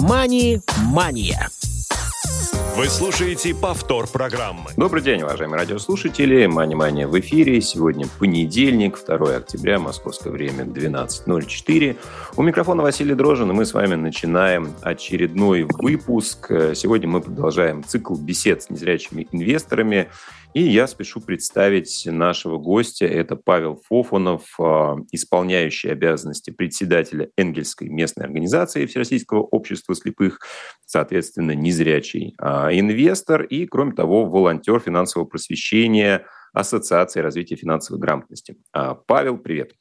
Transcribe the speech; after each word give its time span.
«Мани-мания». 0.00 1.50
Вы 2.74 2.86
слушаете 2.86 3.54
повтор 3.54 4.06
программы. 4.06 4.70
Добрый 4.78 5.02
день, 5.02 5.20
уважаемые 5.20 5.58
радиослушатели. 5.58 6.46
Мани-мания 6.46 7.06
в 7.06 7.18
эфире. 7.20 7.60
Сегодня 7.60 8.06
понедельник, 8.18 8.98
2 9.04 9.36
октября, 9.36 9.78
московское 9.78 10.32
время 10.32 10.64
12.04. 10.64 11.96
У 12.36 12.42
микрофона 12.42 12.82
Василий 12.82 13.14
Дрожин, 13.14 13.50
и 13.50 13.52
мы 13.52 13.66
с 13.66 13.74
вами 13.74 13.96
начинаем 13.96 14.72
очередной 14.80 15.64
выпуск. 15.64 16.50
Сегодня 16.74 17.08
мы 17.08 17.20
продолжаем 17.20 17.84
цикл 17.84 18.14
бесед 18.14 18.62
с 18.62 18.70
незрячими 18.70 19.28
инвесторами. 19.30 20.08
И 20.52 20.62
я 20.62 20.88
спешу 20.88 21.20
представить 21.20 22.06
нашего 22.06 22.58
гостя. 22.58 23.06
Это 23.06 23.36
Павел 23.36 23.80
Фофанов, 23.88 24.42
а, 24.58 24.96
исполняющий 25.12 25.90
обязанности 25.90 26.50
председателя 26.50 27.28
Энгельской 27.36 27.88
местной 27.88 28.26
организации 28.26 28.86
Всероссийского 28.86 29.42
общества 29.42 29.94
слепых, 29.94 30.40
соответственно, 30.84 31.52
незрячий 31.52 32.34
а, 32.38 32.70
инвестор 32.72 33.42
и, 33.42 33.64
кроме 33.66 33.92
того, 33.92 34.24
волонтер 34.24 34.80
финансового 34.80 35.28
просвещения 35.28 36.26
Ассоциации 36.52 37.20
развития 37.20 37.54
финансовой 37.54 38.00
грамотности. 38.00 38.56
А, 38.72 38.94
Павел, 38.94 39.38
привет. 39.38 39.74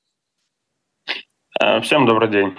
Всем 1.82 2.06
добрый 2.06 2.30
день. 2.30 2.56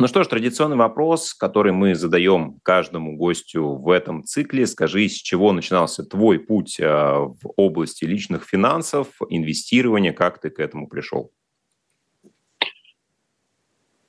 Ну 0.00 0.06
что 0.06 0.24
ж, 0.24 0.28
традиционный 0.28 0.78
вопрос, 0.78 1.34
который 1.34 1.72
мы 1.72 1.94
задаем 1.94 2.58
каждому 2.62 3.18
гостю 3.18 3.76
в 3.76 3.90
этом 3.90 4.24
цикле. 4.24 4.66
Скажи, 4.66 5.06
с 5.06 5.12
чего 5.12 5.52
начинался 5.52 6.02
твой 6.04 6.38
путь 6.38 6.80
а, 6.80 7.26
в 7.26 7.52
области 7.58 8.06
личных 8.06 8.44
финансов, 8.44 9.08
инвестирования, 9.28 10.14
как 10.14 10.40
ты 10.40 10.48
к 10.48 10.58
этому 10.58 10.88
пришел? 10.88 11.32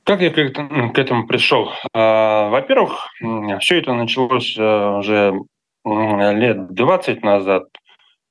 Как 0.06 0.22
я 0.22 0.30
к 0.30 0.98
этому 0.98 1.28
пришел? 1.28 1.74
А, 1.92 2.48
во-первых, 2.48 3.10
все 3.60 3.80
это 3.80 3.94
началось 3.94 4.56
а, 4.58 5.00
уже 5.00 5.34
лет 5.84 6.74
20 6.74 7.22
назад. 7.22 7.66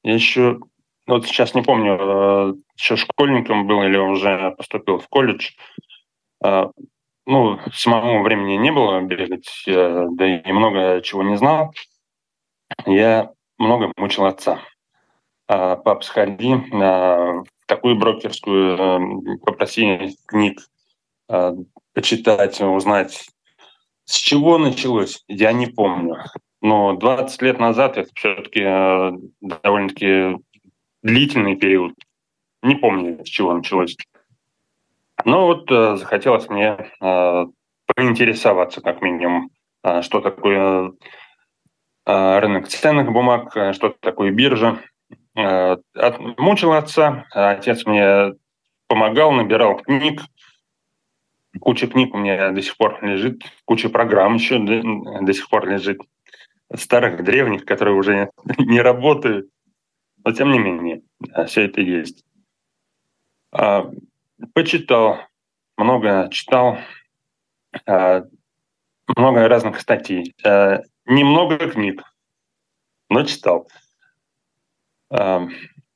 Я 0.03 0.15
еще, 0.15 0.61
вот 1.07 1.27
сейчас 1.27 1.55
не 1.55 1.61
помню, 1.61 2.57
еще 2.79 2.97
школьником 2.97 3.67
был 3.67 3.83
или 3.83 3.99
уже 3.99 4.55
поступил 4.57 4.99
в 4.99 5.09
колледж 5.09 5.51
ну, 7.31 7.61
самому 7.73 8.23
времени 8.23 8.57
не 8.57 8.73
было 8.73 9.01
бегать, 9.01 9.49
да 9.67 10.27
и 10.27 10.53
много 10.53 11.01
чего 11.03 11.23
не 11.23 11.37
знал. 11.37 11.73
Я 12.87 13.31
много 13.59 13.93
мучил 13.97 14.27
отца. 14.27 14.61
А, 15.47 15.77
Пап, 15.77 16.05
сходи 16.05 16.55
на 16.55 17.43
такую 17.67 17.97
брокерскую, 17.97 18.77
э, 18.77 19.37
попроси 19.45 20.17
книг 20.27 20.61
а, 21.29 21.55
почитать, 21.93 22.61
узнать. 22.61 23.29
С 24.05 24.15
чего 24.17 24.59
началось, 24.59 25.25
я 25.29 25.53
не 25.53 25.67
помню. 25.67 26.17
Но 26.61 26.95
20 26.95 27.43
лет 27.43 27.59
назад 27.59 27.97
это 27.97 28.11
все-таки 28.15 28.61
э, 28.61 29.13
довольно-таки 29.41 30.37
длительный 31.03 31.57
период. 31.57 31.95
Не 32.63 32.77
помню, 32.77 33.25
с 33.25 33.29
чего 33.29 33.53
началось. 33.53 33.97
Ну 35.25 35.47
вот 35.47 35.71
э, 35.71 35.97
захотелось 35.97 36.49
мне 36.49 36.91
э, 37.01 37.47
поинтересоваться 37.95 38.81
как 38.81 39.03
минимум, 39.03 39.51
э, 39.83 40.03
что 40.03 40.21
такое 40.21 40.93
э, 42.07 42.39
рынок 42.39 42.69
ценных 42.69 43.13
бумаг, 43.13 43.57
э, 43.57 43.73
что 43.73 43.95
такое 44.01 44.31
биржа. 44.31 44.79
Э, 45.37 45.77
от, 45.95 46.39
мучил 46.39 46.73
отца, 46.73 47.27
отец 47.31 47.87
мне 47.87 48.35
помогал, 48.87 49.33
набирал 49.33 49.77
книг. 49.77 50.23
Куча 51.61 51.89
книг 51.89 52.15
у 52.15 52.19
меня 52.19 52.51
до 52.51 52.63
сих 52.63 52.77
пор 52.77 53.05
лежит, 53.05 53.43
куча 53.65 53.89
программ 53.89 54.35
еще 54.35 54.59
до, 54.59 54.83
до 55.21 55.33
сих 55.33 55.49
пор 55.49 55.69
лежит. 55.69 56.01
Старых, 56.73 57.25
древних, 57.25 57.65
которые 57.65 57.97
уже 57.97 58.31
не 58.59 58.81
работают. 58.81 59.49
Но 60.25 60.33
тем 60.33 60.53
не 60.53 60.59
менее, 60.59 61.03
все 61.47 61.63
это 61.63 61.81
есть. 61.81 62.25
Почитал, 64.55 65.19
много 65.77 66.29
читал, 66.31 66.79
а, 67.87 68.23
много 69.17 69.49
разных 69.49 69.81
статей. 69.81 70.35
А, 70.45 70.81
немного 71.07 71.59
книг, 71.71 72.03
но 73.09 73.25
читал. 73.25 73.69
А, 75.11 75.41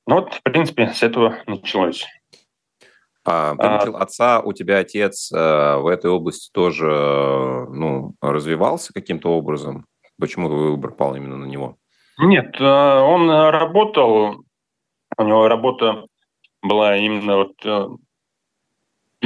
ну 0.06 0.14
вот, 0.14 0.34
в 0.34 0.42
принципе, 0.42 0.88
с 0.88 1.02
этого 1.02 1.38
началось. 1.46 2.06
А, 3.26 3.54
ты 3.56 3.62
а, 3.62 4.02
отца, 4.02 4.40
у 4.40 4.52
тебя 4.52 4.78
отец 4.78 5.30
в 5.30 5.90
этой 5.90 6.10
области 6.10 6.50
тоже 6.52 6.86
ну, 7.70 8.14
развивался 8.20 8.92
каким-то 8.92 9.30
образом? 9.30 9.86
Почему 10.18 10.48
выбор 10.48 10.92
пал 10.92 11.16
именно 11.16 11.36
на 11.36 11.46
него? 11.46 11.76
Нет, 12.18 12.60
он 12.60 13.28
работал, 13.28 14.44
у 15.16 15.22
него 15.24 15.48
работа 15.48 16.06
была 16.62 16.96
именно 16.96 17.38
вот 17.38 17.98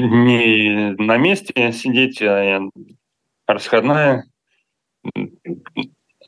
не 0.01 0.95
на 0.99 1.17
месте 1.17 1.73
сидеть, 1.73 2.23
а 2.23 2.61
расходная. 3.47 4.25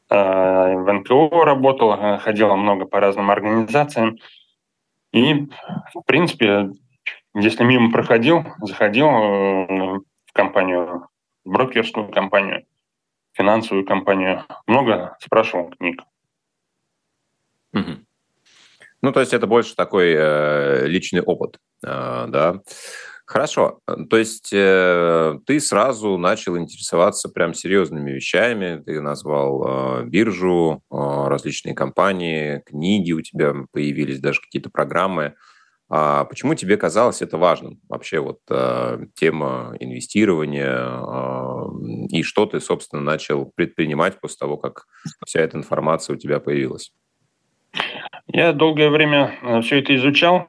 А, 0.09 0.75
в 0.75 0.93
НКО 0.93 1.45
работал, 1.45 2.19
ходила 2.19 2.57
много 2.57 2.85
по 2.85 3.01
разным 3.01 3.31
организациям. 3.31 4.17
И, 5.13 5.49
в 5.95 6.03
принципе, 6.07 6.71
если 7.35 7.65
мимо 7.65 7.93
проходил, 7.93 8.45
заходил 8.61 9.07
э, 9.09 10.01
в 10.27 10.33
компанию, 10.33 11.09
в 11.45 11.51
брокерскую 11.51 12.11
компанию, 12.11 12.65
финансовую 13.33 13.87
компанию, 13.87 14.45
много 14.67 15.17
спрашивал 15.21 15.71
книг. 15.71 16.03
Угу. 17.73 17.99
Ну, 19.03 19.13
то 19.13 19.21
есть 19.21 19.33
это 19.33 19.47
больше 19.47 19.77
такой 19.77 20.13
э, 20.13 20.87
личный 20.87 21.23
опыт, 21.23 21.59
э, 21.85 22.27
да. 22.29 22.61
Хорошо. 23.31 23.79
То 23.87 24.17
есть 24.17 24.53
э, 24.53 25.39
ты 25.47 25.61
сразу 25.61 26.19
начал 26.19 26.59
интересоваться 26.59 27.29
прям 27.29 27.55
серьезными 27.55 28.11
вещами. 28.11 28.83
Ты 28.85 29.01
назвал 29.01 30.01
э, 30.01 30.05
биржу, 30.07 30.83
э, 30.91 30.97
различные 31.29 31.77
компании, 31.77 32.61
книги 32.67 33.13
у 33.13 33.21
тебя 33.21 33.55
появились, 33.71 34.19
даже 34.19 34.41
какие-то 34.41 34.69
программы. 34.69 35.35
А 35.89 36.25
почему 36.25 36.57
тебе 36.57 36.77
казалось 36.77 37.23
это 37.23 37.39
важным? 37.39 37.79
Вообще 37.89 38.19
вот 38.19 38.41
э, 38.51 38.99
тема 39.15 39.77
инвестирования 39.79 40.77
э, 40.77 42.09
и 42.09 42.25
что 42.25 42.47
ты, 42.47 42.59
собственно, 42.59 43.01
начал 43.01 43.53
предпринимать 43.55 44.21
после 44.21 44.39
того, 44.39 44.57
как 44.57 44.87
вся 45.25 45.39
эта 45.39 45.57
информация 45.57 46.17
у 46.17 46.19
тебя 46.19 46.41
появилась? 46.41 46.93
Я 48.27 48.53
долгое 48.53 48.91
время 48.91 49.39
э, 49.41 49.61
все 49.61 49.79
это 49.79 49.95
изучал 49.95 50.49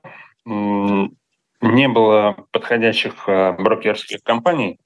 не 1.61 1.87
было 1.87 2.47
подходящих 2.51 3.27
э, 3.27 3.53
брокерских 3.53 4.23
компаний. 4.23 4.79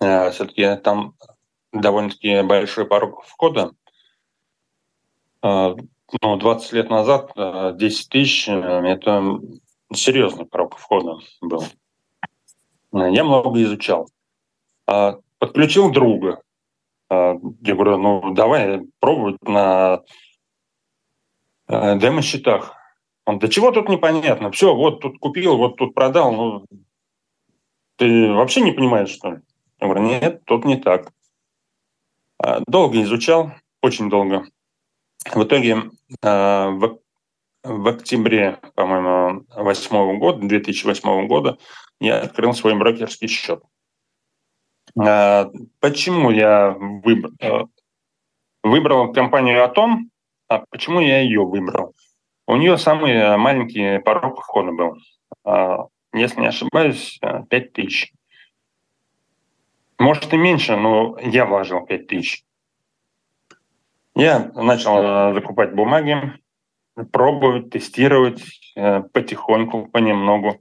Э, 0.00 0.30
Все-таки 0.30 0.76
там 0.76 1.14
довольно-таки 1.72 2.42
большой 2.42 2.86
порог 2.86 3.24
входа. 3.24 3.72
Э, 5.42 5.74
ну, 6.22 6.36
20 6.36 6.72
лет 6.72 6.90
назад 6.90 7.32
10 7.34 8.08
тысяч– 8.08 8.48
это 8.48 9.40
серьезный 9.92 10.46
порог 10.46 10.76
входа 10.76 11.18
был. 11.40 11.64
Я 12.92 13.24
много 13.24 13.60
изучал. 13.62 14.08
Подключил 14.84 15.90
друга. 15.90 16.40
Я 17.10 17.34
говорю, 17.40 17.96
ну 17.96 18.32
давай 18.34 18.82
пробовать 19.00 19.42
на 19.42 20.02
демо-счетах. 21.68 22.76
Он, 23.26 23.38
да 23.38 23.48
чего 23.48 23.70
тут 23.70 23.88
непонятно? 23.88 24.50
Все, 24.50 24.74
вот 24.74 25.00
тут 25.00 25.18
купил, 25.18 25.56
вот 25.56 25.76
тут 25.76 25.94
продал. 25.94 26.32
Ну, 26.32 26.66
ты 27.96 28.32
вообще 28.32 28.60
не 28.60 28.72
понимаешь, 28.72 29.10
что 29.10 29.32
ли? 29.32 29.38
Я 29.80 29.86
говорю, 29.86 30.02
нет, 30.04 30.44
тут 30.44 30.64
не 30.64 30.76
так. 30.76 31.10
А, 32.38 32.60
долго 32.66 33.02
изучал, 33.02 33.52
очень 33.82 34.10
долго. 34.10 34.44
В 35.32 35.42
итоге 35.42 35.90
а, 36.22 36.68
в, 36.70 36.98
в 37.62 37.88
октябре, 37.88 38.58
по-моему, 38.74 39.46
2008 39.56 40.18
года, 40.18 40.46
2008 40.46 41.26
года 41.26 41.58
я 42.00 42.20
открыл 42.20 42.52
свой 42.52 42.74
брокерский 42.76 43.28
счет. 43.28 43.62
Почему 44.94 46.30
я 46.30 46.70
выбрал, 46.70 47.70
выбрал 48.62 49.12
компанию 49.12 49.64
Атом? 49.64 50.10
А 50.48 50.64
почему 50.70 51.00
я 51.00 51.20
ее 51.20 51.44
выбрал? 51.44 51.94
У 52.46 52.56
нее 52.56 52.76
самый 52.76 53.12
э, 53.12 53.36
маленький 53.36 53.98
порог 54.00 54.40
входа 54.40 54.72
был. 54.72 54.98
А, 55.44 55.86
если 56.12 56.40
не 56.40 56.48
ошибаюсь, 56.48 57.18
5 57.20 57.50
э, 57.50 57.60
тысяч. 57.70 58.12
Может 59.98 60.32
и 60.34 60.36
меньше, 60.36 60.76
но 60.76 61.16
я 61.20 61.46
вложил 61.46 61.86
5 61.86 62.06
тысяч. 62.06 62.44
Я 64.14 64.50
начал 64.54 65.02
э, 65.02 65.34
закупать 65.34 65.74
бумаги, 65.74 66.34
пробовать, 67.10 67.70
тестировать 67.70 68.42
потихоньку, 69.12 69.86
понемногу. 69.86 70.60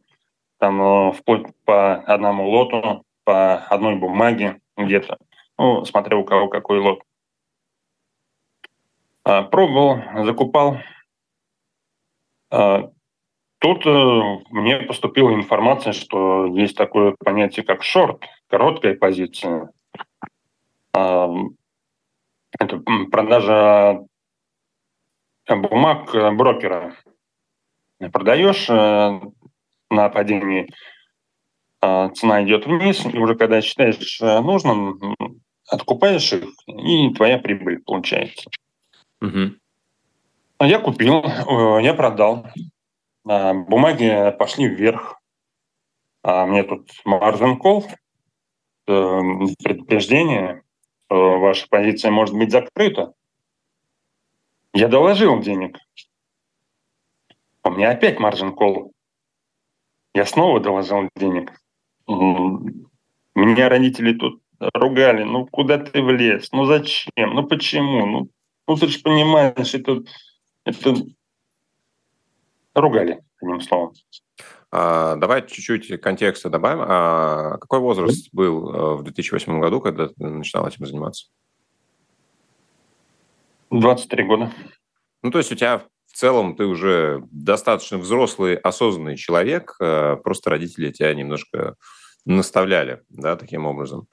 Там 0.60 1.12
вплоть 1.12 1.48
по 1.66 1.96
одному 1.96 2.50
лоту, 2.50 3.04
по 3.26 3.56
одной 3.56 3.96
бумаге. 3.96 4.62
где-то, 4.78 5.18
ну, 5.58 5.84
смотря 5.84 6.18
у 6.18 6.24
кого 6.24 6.48
какой 6.48 6.80
лот. 6.80 7.02
А, 9.26 9.44
пробовал, 9.44 10.00
закупал. 10.26 10.78
А, 12.54 12.92
тут 13.58 13.84
э, 13.88 14.22
мне 14.52 14.78
поступила 14.82 15.34
информация, 15.34 15.92
что 15.92 16.46
есть 16.46 16.78
такое 16.78 17.16
понятие, 17.18 17.66
как 17.66 17.82
шорт, 17.82 18.24
короткая 18.48 18.96
позиция. 18.96 19.72
А, 20.96 21.30
это 22.60 22.84
продажа 23.12 24.06
бумаг 25.50 26.12
брокера. 26.36 26.96
Продаешь 28.12 28.70
э, 28.70 29.20
на 29.90 30.10
падении, 30.10 30.70
цена 31.82 32.44
идет 32.44 32.68
вниз, 32.68 33.04
и 33.06 33.18
уже 33.18 33.36
когда 33.36 33.62
считаешь 33.62 34.22
э, 34.22 34.40
нужным, 34.42 35.16
откупаешь 35.68 36.32
их, 36.32 36.50
и 36.68 37.14
твоя 37.14 37.40
прибыль 37.40 37.82
получается. 37.84 38.50
Угу. 39.22 39.56
Я 40.66 40.80
купил, 40.80 41.24
э, 41.24 41.84
я 41.84 41.94
продал. 41.94 42.48
А, 43.28 43.54
бумаги 43.54 44.34
пошли 44.40 44.68
вверх. 44.68 45.20
А 46.22 46.46
мне 46.46 46.64
тут 46.64 46.90
margin 47.06 47.58
call, 47.58 47.86
э, 48.88 49.22
предупреждение, 49.62 50.64
что 51.06 51.40
ваша 51.40 51.68
позиция 51.70 52.12
может 52.12 52.34
быть 52.34 52.52
закрыта. 52.52 53.14
Я 54.74 54.88
доложил 54.88 55.42
денег. 55.42 55.78
У 57.66 57.72
меня 57.72 57.92
опять 57.92 58.20
margin 58.20 58.56
call. 58.56 58.92
Я 60.14 60.26
снова 60.26 60.62
доложил 60.62 61.10
денег. 61.18 61.52
Меня 62.08 63.68
родители 63.68 64.14
тут 64.14 64.42
ругали. 64.74 65.24
Ну, 65.24 65.46
куда 65.46 65.78
ты 65.78 66.02
влез? 66.02 66.52
Ну, 66.54 66.66
зачем? 66.66 67.34
Ну, 67.34 67.44
почему? 67.44 68.06
Ну, 68.06 68.30
ну, 68.68 68.76
ты 68.78 68.88
же 68.88 69.00
понимаешь, 69.00 69.74
это, 69.74 70.04
это 70.66 70.96
ругали, 72.74 73.24
одним 73.42 73.62
словом. 73.62 73.94
А, 74.72 75.16
давай 75.18 75.46
чуть-чуть 75.46 76.02
контекста 76.02 76.50
добавим. 76.50 76.80
А 76.82 77.58
какой 77.60 77.80
возраст 77.80 78.30
был 78.32 78.74
э, 78.74 78.96
в 78.96 79.04
2008 79.04 79.60
году, 79.60 79.82
когда 79.82 80.08
ты 80.08 80.24
начинал 80.26 80.68
этим 80.68 80.86
заниматься? 80.86 81.28
23 83.70 84.24
года. 84.24 84.52
Ну, 85.22 85.32
то 85.32 85.38
есть 85.38 85.52
у 85.52 85.56
тебя 85.56 85.84
в 86.08 86.16
целом 86.16 86.56
ты 86.56 86.66
уже 86.66 87.24
достаточно 87.32 87.98
взрослый, 87.98 88.56
осознанный 88.56 89.18
человек, 89.18 89.76
э, 89.80 90.18
просто 90.24 90.50
родители 90.50 90.92
тебя 90.92 91.14
немножко 91.14 91.76
наставляли, 92.26 93.02
да, 93.10 93.36
таким 93.36 93.66
образом. 93.66 94.08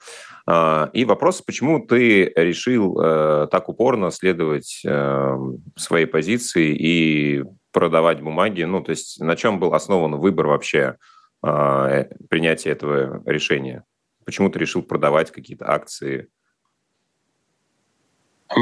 А, 0.45 0.89
и 0.93 1.05
вопрос, 1.05 1.41
почему 1.41 1.85
ты 1.85 2.31
решил 2.35 2.99
э, 2.99 3.47
так 3.49 3.69
упорно 3.69 4.11
следовать 4.11 4.81
э, 4.85 5.37
своей 5.77 6.05
позиции 6.05 6.75
и 6.75 7.43
продавать 7.71 8.21
бумаги, 8.21 8.63
ну, 8.63 8.81
то 8.81 8.91
есть 8.91 9.19
на 9.21 9.35
чем 9.35 9.59
был 9.59 9.73
основан 9.73 10.17
выбор 10.17 10.47
вообще 10.47 10.97
а, 11.41 12.05
принятия 12.29 12.71
этого 12.71 13.23
решения? 13.25 13.85
Почему 14.25 14.49
ты 14.49 14.59
решил 14.59 14.83
продавать 14.83 15.31
какие-то 15.31 15.69
акции? 15.69 16.27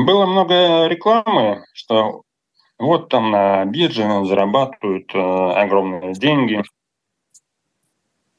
Было 0.05 0.27
много 0.27 0.87
рекламы, 0.87 1.65
что 1.73 2.21
вот 2.77 3.09
там 3.09 3.31
на 3.31 3.65
бирже 3.65 4.03
зарабатывают 4.25 5.13
э, 5.15 5.19
огромные 5.19 6.13
деньги– 6.13 6.61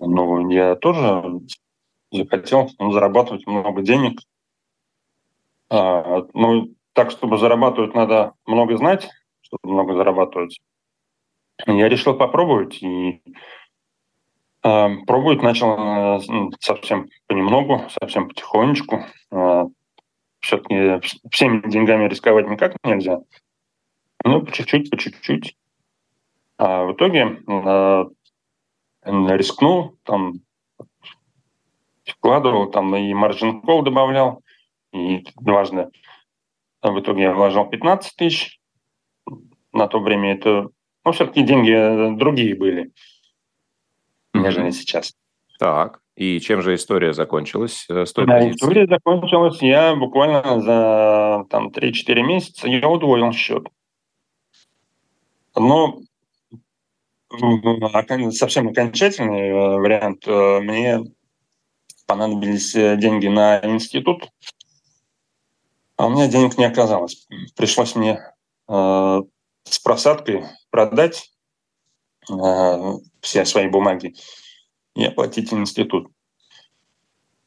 ну, 0.01 0.49
я 0.51 0.75
тоже 0.77 1.41
захотел 2.11 2.71
ну, 2.79 2.93
зарабатывать 2.93 3.47
много 3.47 3.83
денег. 3.83 4.21
А, 5.69 6.27
ну, 6.35 6.75
так, 6.93 7.11
чтобы 7.11 7.39
зарабатывать, 7.39 7.95
надо 7.95 8.35
много 8.47 8.77
знать, 8.77 9.09
чтобы 9.43 9.73
много 9.73 9.95
зарабатывать. 9.95 10.61
Я 11.67 11.89
решил 11.89 12.15
попробовать 12.15 12.83
и 12.83 13.23
а, 14.63 14.91
пробовать 15.07 15.43
начал 15.43 15.75
а, 15.79 16.21
совсем 16.61 17.09
понемногу, 17.27 17.85
совсем 18.01 18.29
потихонечку. 18.29 19.05
А, 19.31 19.67
все-таки 20.41 21.01
всеми 21.31 21.69
деньгами 21.71 22.09
рисковать 22.09 22.49
никак 22.49 22.77
нельзя. 22.85 23.21
Ну, 24.25 24.43
по 24.43 24.53
чуть-чуть, 24.53 24.91
по 24.91 24.97
чуть-чуть. 24.97 25.57
А 26.59 26.85
в 26.85 26.93
итоге 26.93 27.43
а, 27.47 28.07
рискнул, 29.11 29.97
там 30.05 30.35
вкладывал, 32.05 32.71
там 32.71 32.95
и 32.97 33.13
margin 33.13 33.63
call 33.63 33.83
добавлял, 33.83 34.43
и 34.93 35.25
дважды. 35.41 35.89
В 36.83 36.99
итоге 36.99 37.23
я 37.25 37.35
вложил 37.35 37.67
15 37.67 38.17
тысяч. 38.17 38.59
На 39.73 39.87
то 39.87 40.01
время 40.01 40.33
это, 40.33 40.69
ну, 41.05 41.13
все-таки 41.13 41.43
деньги 41.43 42.17
другие 42.17 42.57
были, 42.57 42.91
нежели 44.35 44.69
mm-hmm. 44.69 44.73
сейчас. 44.73 45.15
Так, 45.59 46.01
и 46.17 46.41
чем 46.41 46.63
же 46.63 46.75
история 46.75 47.13
закончилась 47.13 47.87
э, 47.89 48.05
с 48.05 48.13
той 48.13 48.27
да, 48.27 48.39
позиции? 48.39 48.57
История 48.57 48.87
закончилась, 48.87 49.63
я 49.63 49.95
буквально 49.95 50.61
за 50.61 51.47
там 51.51 51.69
3-4 51.69 52.23
месяца 52.23 52.69
я 52.69 52.89
удвоил 52.89 53.33
счет. 53.33 53.69
Но 55.57 56.01
совсем 58.33 58.69
окончательный 58.69 59.49
э, 59.49 59.79
вариант. 59.79 60.27
Э, 60.27 60.61
мне 60.61 61.01
понадобились 62.07 62.75
э, 62.75 62.97
деньги 62.97 63.29
на 63.29 63.61
институт, 63.65 64.29
а 65.97 66.07
у 66.07 66.11
меня 66.11 66.29
денег 66.29 66.59
не 66.59 66.65
оказалось. 66.65 67.27
Пришлось 67.57 67.95
мне 67.95 68.21
с 68.69 69.79
просадкой 69.83 70.45
продать 70.71 71.33
все 73.21 73.45
свои 73.45 73.67
бумаги 73.67 74.15
и 74.95 75.05
оплатить 75.05 75.53
институт. 75.53 76.09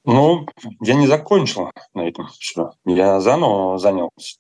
Ну, 0.04 0.46
я 0.82 0.96
не 0.96 1.08
закончил 1.08 1.72
на 1.94 2.10
этом 2.10 2.28
все. 2.28 2.74
Я 2.84 3.22
заново 3.22 3.78
занялся. 3.78 4.38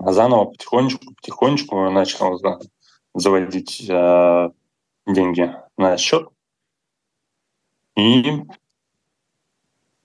Заново 0.00 0.46
потихонечку, 0.46 1.14
потихонечку 1.14 1.90
начал 1.90 2.36
заводить 3.14 3.88
э, 3.88 4.50
деньги 5.06 5.54
на 5.76 5.96
счет. 5.96 6.28
И, 7.96 8.42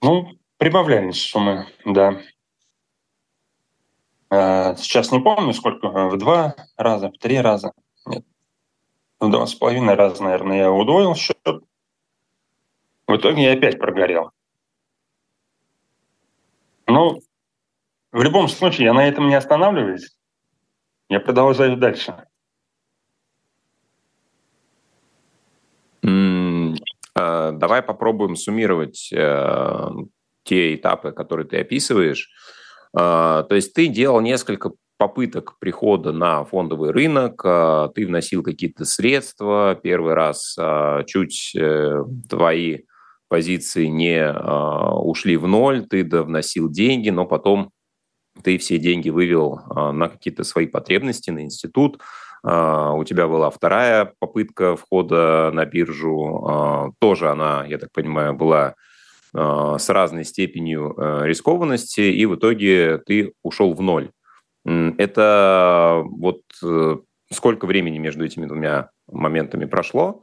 ну, 0.02 0.38
прибавлялись 0.58 1.22
суммы, 1.22 1.66
да. 1.84 2.20
Э, 4.30 4.76
сейчас 4.76 5.12
не 5.12 5.20
помню, 5.20 5.52
сколько, 5.52 5.88
в 5.88 6.18
два 6.18 6.54
раза, 6.76 7.10
в 7.10 7.18
три 7.18 7.40
раза. 7.40 7.72
Нет, 8.06 8.24
в 9.20 9.30
два 9.30 9.46
с 9.46 9.54
половиной 9.54 9.94
раза, 9.94 10.22
наверное, 10.22 10.58
я 10.58 10.72
удвоил 10.72 11.14
счет. 11.14 11.38
В 13.06 13.16
итоге 13.16 13.44
я 13.44 13.52
опять 13.52 13.78
прогорел. 13.78 14.32
Ну, 16.88 17.20
в 18.12 18.22
любом 18.22 18.48
случае, 18.48 18.86
я 18.86 18.94
на 18.94 19.06
этом 19.06 19.28
не 19.28 19.34
останавливаюсь. 19.34 20.16
Я 21.08 21.20
продолжаю 21.20 21.76
дальше. 21.76 22.26
Э, 26.02 26.74
давай 27.16 27.82
попробуем 27.82 28.36
суммировать 28.36 29.10
э, 29.12 29.88
те 30.44 30.74
этапы, 30.74 31.12
которые 31.12 31.46
ты 31.46 31.58
описываешь. 31.58 32.28
Э, 32.96 33.44
то 33.48 33.54
есть 33.54 33.72
ты 33.72 33.88
делал 33.88 34.20
несколько 34.20 34.72
попыток 34.98 35.58
прихода 35.58 36.12
на 36.12 36.44
фондовый 36.44 36.90
рынок, 36.90 37.42
ты 37.94 38.06
вносил 38.06 38.42
какие-то 38.42 38.86
средства, 38.86 39.78
первый 39.82 40.14
раз 40.14 40.56
чуть 41.06 41.54
твои 42.30 42.78
позиции 43.28 43.86
не 43.86 44.32
ушли 44.32 45.36
в 45.36 45.46
ноль, 45.46 45.84
ты 45.86 46.02
вносил 46.02 46.70
деньги, 46.70 47.10
но 47.10 47.26
потом 47.26 47.72
ты 48.42 48.56
все 48.56 48.78
деньги 48.78 49.10
вывел 49.10 49.60
на 49.92 50.08
какие-то 50.08 50.44
свои 50.44 50.66
потребности, 50.66 51.28
на 51.28 51.42
институт, 51.42 52.00
у 52.46 53.02
тебя 53.02 53.26
была 53.26 53.50
вторая 53.50 54.12
попытка 54.20 54.76
входа 54.76 55.50
на 55.52 55.64
биржу. 55.66 56.46
А, 56.48 56.90
тоже 57.00 57.28
она, 57.28 57.64
я 57.66 57.76
так 57.78 57.90
понимаю, 57.92 58.34
была 58.34 58.76
а, 59.34 59.78
с 59.78 59.88
разной 59.88 60.24
степенью 60.24 60.94
рискованности, 61.24 62.02
и 62.02 62.24
в 62.24 62.36
итоге 62.36 62.98
ты 62.98 63.32
ушел 63.42 63.74
в 63.74 63.80
ноль. 63.82 64.10
Это 64.64 66.02
вот 66.04 66.42
э, 66.64 66.96
сколько 67.32 67.66
времени 67.66 67.98
между 67.98 68.24
этими 68.24 68.46
двумя 68.46 68.90
моментами 69.06 69.64
прошло? 69.64 70.22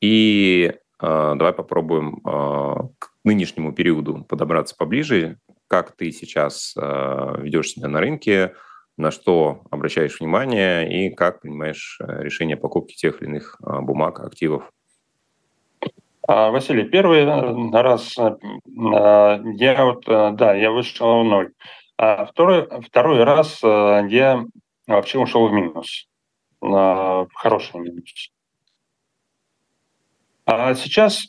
И 0.00 0.72
давай 1.00 1.52
попробуем 1.52 2.20
к 2.22 3.10
нынешнему 3.24 3.74
периоду 3.74 4.24
подобраться 4.26 4.74
поближе. 4.74 5.38
Как 5.68 5.94
ты 5.96 6.12
сейчас 6.12 6.74
ведешь 6.76 7.72
себя 7.72 7.88
на 7.88 8.00
рынке? 8.00 8.54
На 8.96 9.10
что 9.10 9.62
обращаешь 9.70 10.20
внимание 10.20 10.88
и 10.88 11.14
как 11.14 11.40
принимаешь 11.40 11.98
э, 12.00 12.22
решение 12.22 12.56
о 12.56 12.60
покупке 12.60 12.94
тех 12.94 13.20
или 13.20 13.28
иных 13.28 13.56
а, 13.62 13.80
бумаг, 13.80 14.20
активов? 14.20 14.70
А, 16.26 16.50
Василий, 16.50 16.84
первый 16.84 17.24
раз 17.24 18.16
я 18.16 19.84
вот, 19.84 20.04
да, 20.06 20.54
я 20.54 20.70
вышел 20.70 21.20
в 21.20 21.24
ноль. 21.24 21.52
А 21.96 22.26
второй, 22.26 22.68
второй 22.82 23.22
раз 23.24 23.62
я 23.62 24.44
вообще 24.86 25.18
ушел 25.18 25.48
в 25.48 25.52
минус, 25.52 26.08
в 26.60 27.28
хороший 27.34 27.80
минус. 27.80 28.32
А 30.46 30.74
сейчас, 30.74 31.26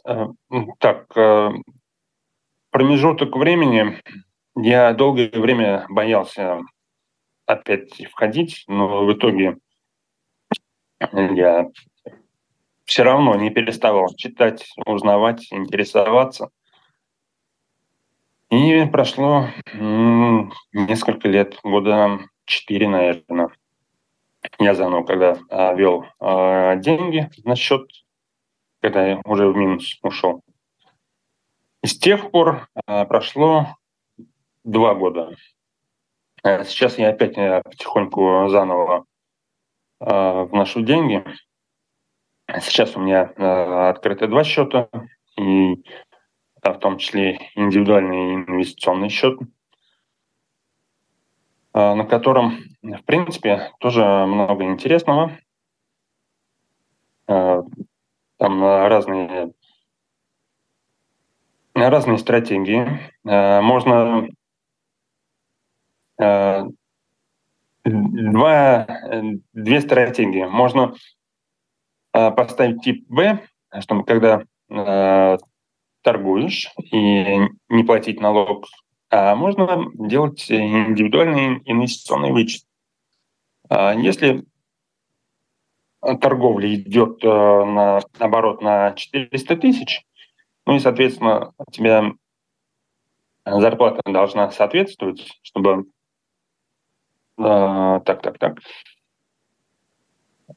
так, 0.80 1.08
промежуток 2.72 3.36
времени 3.36 4.02
я 4.56 4.94
долгое 4.94 5.30
время 5.30 5.86
боялся 5.90 6.60
опять 7.46 8.06
входить, 8.12 8.64
но 8.68 9.06
в 9.06 9.14
итоге 9.14 9.58
я 11.12 11.68
все 12.86 13.04
равно 13.04 13.36
не 13.36 13.50
переставал 13.50 14.14
читать, 14.16 14.68
узнавать, 14.86 15.48
интересоваться. 15.52 16.50
И 18.50 18.86
прошло 18.86 19.48
несколько 19.74 21.28
лет, 21.28 21.58
года 21.64 22.20
четыре, 22.46 22.88
наверное. 22.88 23.50
Я 24.60 24.76
заново, 24.76 25.04
когда 25.04 25.38
а, 25.50 25.74
вел 25.74 26.06
а, 26.20 26.76
деньги 26.76 27.30
на 27.44 27.56
счет, 27.56 27.90
когда 28.80 29.08
я 29.08 29.22
уже 29.26 29.48
в 29.48 29.56
минус 29.58 29.98
ушел. 30.04 30.44
И 31.82 31.88
с 31.88 31.98
тех 31.98 32.30
пор 32.30 32.68
а, 32.86 33.06
прошло 33.06 33.76
два 34.64 34.94
года. 34.94 35.36
А 36.46 36.64
сейчас 36.64 37.00
я 37.00 37.10
опять 37.10 37.36
а, 37.40 37.64
потихоньку 37.64 38.48
заново 38.50 39.06
а, 40.00 40.44
вношу 40.44 40.82
деньги. 40.84 41.26
Сейчас 42.62 42.96
у 42.96 43.00
меня 43.00 43.34
э, 43.36 43.90
открыты 43.90 44.28
два 44.28 44.44
счета, 44.44 44.88
и 45.40 45.84
да, 46.62 46.74
в 46.74 46.78
том 46.78 47.00
числе 47.00 47.40
индивидуальный 47.56 48.36
инвестиционный 48.36 49.10
счет, 49.10 49.40
э, 49.42 49.46
на 51.74 52.06
котором, 52.06 52.60
в 52.84 53.02
принципе, 53.06 53.72
тоже 53.80 54.04
много 54.04 54.66
интересного. 54.66 55.36
Э, 57.28 57.64
там 58.38 58.64
разные, 58.64 59.52
разные 61.74 62.20
стратегии. 62.20 63.12
Э, 63.28 63.62
можно 63.62 64.28
э, 64.28 64.45
два, 67.84 68.88
две 69.54 69.82
стратегии. 69.82 70.46
Можно 70.46 70.94
а, 72.16 72.32
поставить 72.32 72.82
тип 72.82 73.06
B, 73.10 73.40
чтобы 73.82 74.06
когда 74.06 74.44
э, 74.70 75.38
торгуешь 76.02 76.72
и 76.92 77.40
не 77.68 77.84
платить 77.84 78.22
налог, 78.22 78.68
а 79.10 79.36
можно 79.36 79.86
делать 79.96 80.50
индивидуальный 80.50 81.62
инвестиционный 81.66 82.32
вычет. 82.32 82.64
А 83.70 83.94
если 83.94 84.46
торговля 86.22 86.74
идет 86.74 87.22
э, 87.22 87.28
на 87.28 88.00
оборот 88.20 88.62
на 88.62 88.94
400 88.94 89.58
тысяч, 89.58 90.06
ну 90.66 90.76
и, 90.76 90.80
соответственно, 90.80 91.52
у 91.58 91.70
тебя 91.70 92.14
зарплата 93.46 94.02
должна 94.06 94.52
соответствовать, 94.52 95.38
чтобы 95.42 95.86
э, 97.38 98.02
так, 98.06 98.22
так, 98.22 98.38
так, 98.38 98.60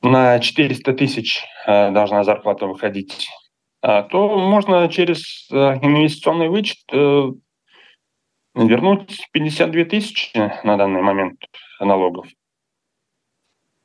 на 0.02 0.38
400 0.38 0.92
тысяч 0.94 1.44
э, 1.66 1.90
должна 1.90 2.25
зарплата 2.25 2.66
выходить, 2.66 3.28
а, 3.80 4.02
то 4.02 4.38
можно 4.38 4.88
через 4.88 5.49
э, 5.50 5.56
инвестиционный 5.56 6.49
вычет 6.49 6.78
э, 6.92 7.30
вернуть 8.54 9.28
52 9.32 9.85
тысячи 9.85 10.30
на 10.64 10.76
данный 10.76 11.02
момент 11.02 11.40
налогов. 11.80 12.26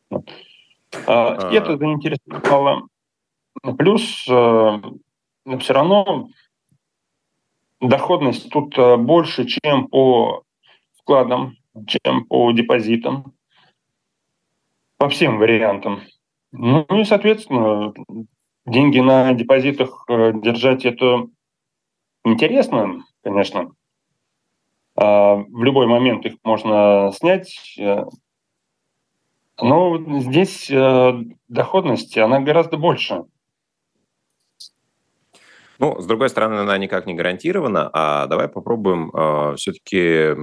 Вот. 0.10 0.30
А, 1.08 1.50
и 1.52 1.56
это 1.56 1.78
заинтересовало. 1.78 2.88
Плюс 3.78 4.02
все 4.24 5.74
равно 5.74 6.28
доходность 7.80 8.50
тут 8.50 8.76
больше, 9.00 9.46
чем 9.46 9.88
по 9.88 10.44
вкладам, 10.98 11.56
чем 11.88 12.26
по 12.26 12.52
депозитам 12.52 13.34
по 14.98 15.10
всем 15.10 15.38
вариантам. 15.38 16.02
Ну 16.52 16.86
и, 16.90 17.04
соответственно, 17.04 17.94
деньги 18.66 19.00
на 19.00 19.34
депозитах 19.34 20.06
э, 20.08 20.32
держать 20.34 20.86
это 20.86 21.28
интересно, 22.24 23.04
конечно. 23.24 23.72
А 24.96 25.36
в 25.36 25.64
любой 25.64 25.88
момент 25.88 26.26
их 26.26 26.36
можно 26.44 27.12
снять. 27.14 27.76
Э, 27.80 28.06
но 29.62 30.20
здесь 30.22 30.70
э, 30.70 31.14
доходность, 31.48 32.18
она 32.18 32.40
гораздо 32.40 32.78
больше. 32.78 33.24
Ну, 35.80 36.00
с 36.00 36.06
другой 36.06 36.30
стороны, 36.30 36.60
она 36.60 36.78
никак 36.78 37.08
не 37.08 37.14
гарантирована. 37.14 37.90
А 37.92 38.28
давай 38.28 38.48
попробуем 38.48 39.10
э, 39.10 39.56
все-таки 39.58 40.36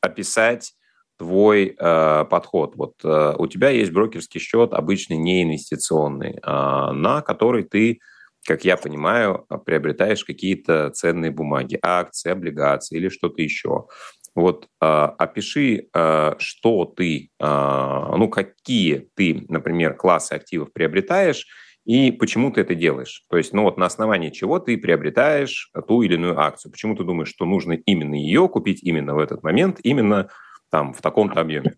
описать 0.00 0.72
твой 1.18 1.76
э, 1.78 2.24
подход. 2.30 2.76
Вот 2.76 2.94
э, 3.04 3.34
у 3.36 3.46
тебя 3.46 3.68
есть 3.68 3.92
брокерский 3.92 4.40
счет, 4.40 4.72
обычный 4.72 5.18
не 5.18 5.42
инвестиционный, 5.42 6.38
э, 6.42 6.92
на 6.92 7.20
который 7.20 7.64
ты, 7.64 8.00
как 8.46 8.64
я 8.64 8.78
понимаю, 8.78 9.46
приобретаешь 9.66 10.24
какие-то 10.24 10.90
ценные 10.90 11.30
бумаги, 11.30 11.78
акции, 11.82 12.30
облигации 12.30 12.96
или 12.96 13.10
что-то 13.10 13.42
еще. 13.42 13.86
Вот 14.34 14.66
э, 14.80 14.86
опиши, 14.86 15.88
э, 15.92 16.32
что 16.38 16.84
ты, 16.86 17.30
э, 17.38 18.14
ну 18.16 18.28
какие 18.28 19.08
ты, 19.14 19.44
например, 19.48 19.94
классы 19.94 20.32
активов 20.32 20.72
приобретаешь 20.72 21.46
и 21.84 22.12
почему 22.12 22.50
ты 22.52 22.60
это 22.60 22.74
делаешь. 22.74 23.24
То 23.28 23.36
есть, 23.36 23.52
ну 23.52 23.62
вот 23.62 23.76
на 23.78 23.86
основании 23.86 24.30
чего 24.30 24.58
ты 24.58 24.76
приобретаешь 24.76 25.70
ту 25.88 26.02
или 26.02 26.14
иную 26.14 26.38
акцию. 26.38 26.72
Почему 26.72 26.94
ты 26.94 27.04
думаешь, 27.04 27.28
что 27.30 27.44
нужно 27.44 27.72
именно 27.72 28.14
ее 28.14 28.48
купить 28.48 28.82
именно 28.82 29.14
в 29.14 29.18
этот 29.18 29.42
момент, 29.42 29.80
именно 29.82 30.28
там 30.70 30.92
в 30.92 31.00
таком-то 31.00 31.40
объеме. 31.40 31.74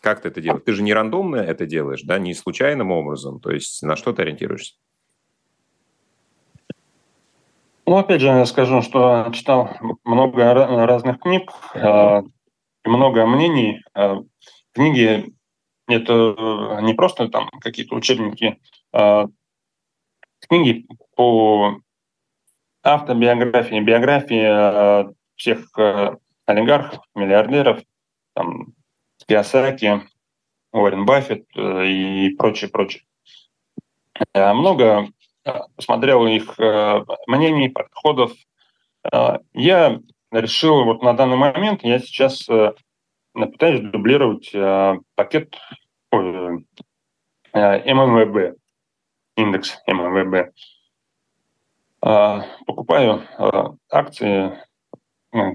Как 0.00 0.20
ты 0.20 0.28
это 0.28 0.40
делаешь? 0.40 0.62
Ты 0.64 0.72
же 0.72 0.82
не 0.82 0.94
рандомно 0.94 1.36
это 1.36 1.66
делаешь, 1.66 2.02
да, 2.02 2.18
не 2.18 2.34
случайным 2.34 2.90
образом. 2.90 3.40
То 3.40 3.50
есть 3.50 3.82
на 3.82 3.96
что 3.96 4.12
ты 4.12 4.22
ориентируешься? 4.22 4.74
Ну, 7.84 7.96
опять 7.96 8.20
же, 8.20 8.28
я 8.28 8.46
скажу, 8.46 8.80
что 8.80 9.28
читал 9.32 9.70
много 10.04 10.54
разных 10.54 11.18
книг, 11.18 11.50
а, 11.74 12.22
много 12.84 13.26
мнений. 13.26 13.82
А, 13.92 14.22
книги– 14.72 15.34
это 15.88 16.78
не 16.82 16.94
просто 16.94 17.28
там 17.28 17.48
какие-то 17.60 17.96
учебники, 17.96 18.58
книги 18.92 20.86
по 21.16 21.78
автобиографии, 22.82 23.80
биографии 23.80 25.12
всех 25.36 25.68
олигархов, 26.46 27.04
миллиардеров, 27.14 27.80
там, 28.34 28.74
Киосаки, 29.26 30.02
Уоррен 30.72 31.04
Баффет 31.04 31.44
э, 31.56 31.86
и 31.86 32.34
прочее, 32.36 32.70
прочее. 32.70 33.02
Я 34.34 34.54
много 34.54 35.08
э, 35.44 35.52
посмотрел 35.76 36.26
их 36.26 36.58
э, 36.58 37.04
мнений, 37.26 37.68
подходов. 37.68 38.32
Я 39.52 40.00
решил 40.30 40.84
вот 40.84 41.02
на 41.02 41.12
данный 41.12 41.36
момент, 41.36 41.82
я 41.82 41.98
сейчас 41.98 42.46
пытаюсь 43.32 43.80
дублировать 43.80 44.52
пакет 45.16 45.58
ММВБ, 47.52 48.56
индекс 49.36 49.78
ММВБ. 49.86 50.52
Покупаю 52.66 53.26
акции, 53.90 54.58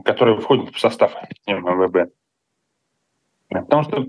которые 0.06 0.40
входят 0.40 0.74
в 0.74 0.80
состав 0.80 1.14
ММВБ. 1.46 2.12
Потому 3.50 3.84
что, 3.84 4.08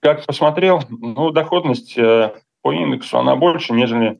как 0.00 0.24
посмотрел, 0.26 0.82
ну, 0.88 1.30
доходность 1.30 1.96
э, 1.98 2.34
по 2.62 2.72
индексу, 2.72 3.18
она 3.18 3.36
больше, 3.36 3.74
нежели 3.74 4.18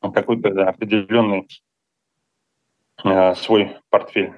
какой-то 0.00 0.52
да, 0.52 0.68
определенный 0.68 1.48
э, 3.04 3.34
свой 3.36 3.76
портфель. 3.88 4.34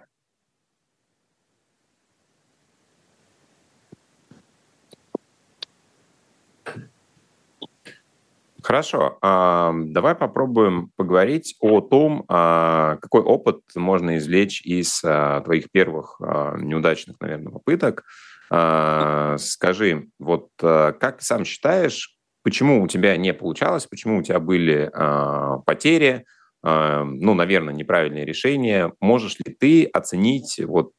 Хорошо, 8.64 9.18
давай 9.20 10.14
попробуем 10.14 10.90
поговорить 10.96 11.54
о 11.60 11.82
том, 11.82 12.24
а, 12.28 12.96
какой 13.02 13.20
опыт 13.20 13.60
можно 13.74 14.16
извлечь 14.16 14.62
из 14.62 15.02
а, 15.04 15.42
твоих 15.42 15.70
первых 15.70 16.16
а, 16.18 16.56
неудачных, 16.56 17.20
наверное, 17.20 17.52
попыток. 17.52 18.04
А, 18.50 19.36
скажи, 19.38 20.08
вот 20.18 20.48
а, 20.62 20.92
как 20.92 21.18
ты 21.18 21.24
сам 21.26 21.44
считаешь, 21.44 22.16
почему 22.42 22.82
у 22.82 22.88
тебя 22.88 23.18
не 23.18 23.34
получалось, 23.34 23.86
почему 23.86 24.20
у 24.20 24.22
тебя 24.22 24.40
были 24.40 24.90
а, 24.94 25.58
потери, 25.58 26.24
ну, 26.62 27.34
наверное, 27.34 27.74
неправильное 27.74 28.24
решение. 28.24 28.94
Можешь 28.98 29.38
ли 29.38 29.52
ты 29.52 29.84
оценить 29.84 30.58
вот 30.64 30.92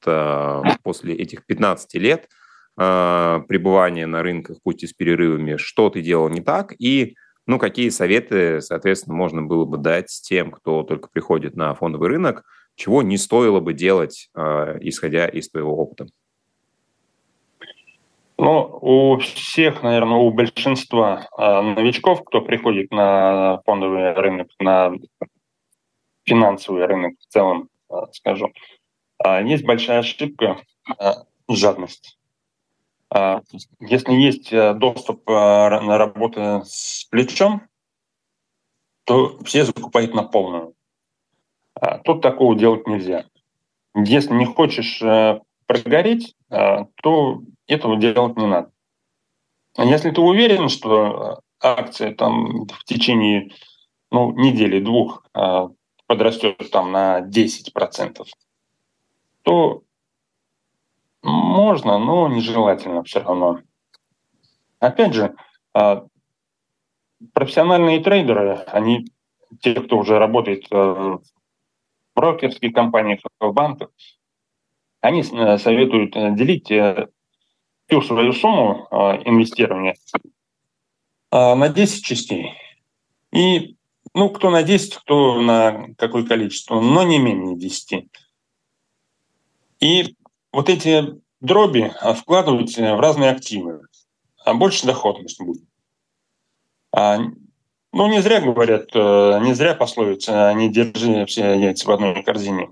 после 0.84 1.16
этих 1.16 1.44
15 1.48 1.96
лет 1.96 2.30
пребывания 2.76 4.06
на 4.06 4.22
рынках, 4.22 4.60
пусть 4.64 4.84
и 4.84 4.88
с 4.88 4.94
перерывами, 4.94 5.58
что 5.58 5.90
ты 5.90 6.04
делал 6.04 6.30
не 6.30 6.42
так? 6.42 6.76
И 6.78 7.16
ну, 7.48 7.60
какие 7.60 7.90
советы, 7.90 8.62
соответственно, 8.62 9.16
можно 9.16 9.42
было 9.42 9.66
бы 9.66 9.78
дать 9.78 10.08
тем, 10.24 10.52
кто 10.52 10.84
только 10.84 11.10
приходит 11.10 11.56
на 11.56 11.74
фондовый 11.76 12.10
рынок, 12.10 12.44
чего 12.76 13.04
не 13.04 13.18
стоило 13.18 13.60
бы 13.60 13.74
делать, 13.74 14.30
исходя 14.36 15.28
из 15.28 15.50
твоего 15.50 15.78
опыта? 15.78 16.08
Ну, 18.38 18.80
у 18.82 19.18
всех, 19.20 19.82
наверное, 19.82 20.18
у 20.18 20.30
большинства 20.30 21.30
э, 21.38 21.62
новичков, 21.62 22.22
кто 22.26 22.42
приходит 22.42 22.92
на 22.92 23.62
фондовый 23.66 24.12
рынок, 24.14 24.50
на 24.60 24.92
финансовый 26.26 26.86
рынок 26.86 27.14
в 27.18 27.32
целом, 27.32 27.70
э, 27.90 27.96
скажу, 28.12 28.52
есть 29.46 29.64
большая 29.64 30.00
ошибка 30.00 30.58
жадность. 31.48 32.18
Э, 33.16 33.40
если 33.80 34.14
есть 34.14 34.52
доступ 34.78 35.30
э, 35.30 35.34
на 35.34 35.98
работу 35.98 36.64
с 36.66 37.06
плечом, 37.06 37.62
то 39.06 39.38
все 39.44 39.64
закупают 39.64 40.14
на 40.14 40.24
полную. 40.24 40.74
А 41.76 42.00
тут 42.00 42.22
такого 42.22 42.56
делать 42.56 42.88
нельзя. 42.88 43.26
Если 43.96 44.34
не 44.34 44.46
хочешь 44.46 45.02
э, 45.02 45.40
прогореть, 45.68 46.36
э, 46.50 46.86
то 47.02 47.42
этого 47.68 47.98
делать 47.98 48.36
не 48.38 48.48
надо. 48.48 48.72
А 49.78 49.86
если 49.86 50.12
ты 50.12 50.22
уверен, 50.22 50.70
что 50.70 51.42
э, 51.62 51.68
акция 51.68 52.14
там 52.14 52.66
в 52.68 52.84
течение 52.86 53.52
ну, 54.12 54.32
недели, 54.32 54.80
двух 54.80 55.26
э, 55.34 55.70
подрастет 56.08 56.72
там 56.72 56.92
на 56.92 57.22
10%, 57.22 58.26
то 59.44 59.84
можно, 61.32 61.98
но 61.98 62.28
нежелательно 62.28 63.04
все 63.04 63.22
равно. 63.22 63.60
Опять 64.80 65.14
же, 65.14 65.36
профессиональные 67.34 68.02
трейдеры, 68.02 68.58
они, 68.68 69.06
те, 69.62 69.76
кто 69.76 69.98
уже 69.98 70.20
работает 70.20 70.66
в 70.70 71.22
брокерских 72.16 72.74
компаниях, 72.74 73.20
в 73.40 73.52
банках, 73.52 73.90
они 75.02 75.24
советуют 75.24 76.14
делить 76.36 76.72
всю 77.88 78.02
свою 78.02 78.34
сумму 78.34 78.88
а, 78.90 79.16
инвестирования 79.24 79.96
а, 81.32 81.56
на 81.56 81.70
10 81.70 82.04
частей. 82.04 82.54
И, 83.32 83.76
ну, 84.14 84.30
кто 84.30 84.50
на 84.50 84.64
10, 84.64 84.96
кто 84.96 85.42
на 85.42 85.94
какое 85.98 86.26
количество, 86.26 86.80
но 86.80 87.04
не 87.04 87.20
менее 87.20 87.58
10. 87.58 88.08
И 89.82 90.16
вот 90.56 90.70
эти 90.70 91.22
дроби 91.42 91.92
а, 92.00 92.14
вкладывать 92.14 92.78
в 92.78 93.00
разные 93.02 93.32
активы, 93.32 93.82
а 94.46 94.54
больше 94.54 94.88
доходность 94.88 95.42
будет. 95.42 95.68
А, 96.94 97.18
ну, 97.92 98.08
не 98.08 98.22
зря 98.22 98.40
говорят, 98.40 98.90
э, 98.94 99.40
не 99.42 99.54
зря 99.54 99.76
пословица 99.76 100.54
«не 100.54 100.70
держи 100.70 101.26
все 101.26 101.60
яйца 101.60 101.88
в 101.88 101.92
одной 101.92 102.24
корзине». 102.24 102.70